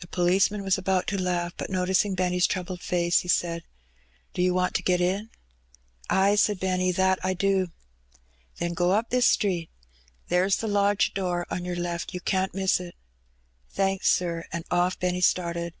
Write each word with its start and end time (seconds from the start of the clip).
The 0.00 0.06
pohceman 0.06 0.62
was 0.64 0.78
about 0.78 1.06
to 1.08 1.20
laugh, 1.20 1.52
but 1.58 1.68
noticing 1.68 2.14
Benny's 2.14 2.46
troabled 2.46 2.80
face, 2.80 3.20
he 3.20 3.28
said— 3.28 3.62
"Do 4.32 4.40
you 4.40 4.54
want 4.54 4.72
to 4.76 4.82
get 4.82 5.02
in?"" 5.02 5.28
A.j" 6.10 6.36
said 6.36 6.58
Benny," 6.58 6.90
that 6.92 7.18
I 7.22 7.34
do."" 7.34 7.70
Then 8.58 8.72
go 8.72 8.92
up 8.92 9.10
this 9.10 9.26
street. 9.26 9.68
There's 10.28 10.56
the 10.56 10.66
lodge 10.66 11.12
door 11.12 11.46
on 11.50 11.66
yoor 11.66 11.76
left; 11.76 12.14
you 12.14 12.20
can't 12.22 12.54
miss 12.54 12.80
it." 12.80 12.94
"Thanks, 13.68 14.08
sir," 14.10 14.46
and 14.50 14.64
off 14.70 14.98
Benny 14.98 15.20
started. 15.20 15.74